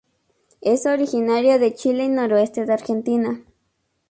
Es 0.61 0.87
originaria 0.87 1.59
de 1.59 1.75
Chile 1.75 2.05
y 2.05 2.09
noroeste 2.09 2.65
de 2.65 2.73
Argentina. 2.73 3.45